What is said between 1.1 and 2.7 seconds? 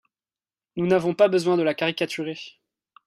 pas besoin de la caricaturer.